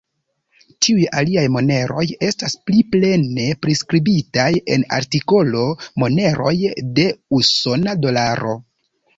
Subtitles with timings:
[0.85, 5.67] Tiuj aliaj moneroj estas pli plene priskribitaj en artikolo
[6.05, 6.57] Moneroj
[7.01, 7.07] de
[7.43, 8.57] usona dolaro.